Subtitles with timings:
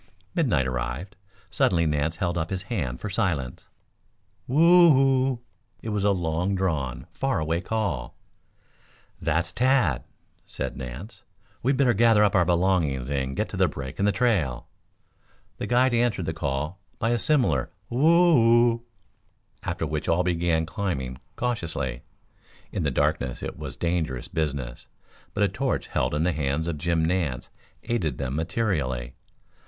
[0.33, 1.15] Midnight arrived.
[1.51, 3.69] Suddenly Nance held up his hands for silence.
[4.47, 5.41] "Whoo oo!"
[5.83, 8.15] It was a long drawn, far away call.
[9.21, 10.03] "That's Tad,"
[10.47, 11.21] said Nance.
[11.61, 14.65] "We'd better gather up our belongings and get up to the break in the trail."
[15.59, 18.81] The guide answered the call by a similar "whoo oo,"
[19.61, 22.01] after which all began climbing cautiously.
[22.71, 24.87] In the darkness it was dangerous business,
[25.35, 27.49] but a torch held in the hands of Jim Nance
[27.83, 29.13] aided them materially.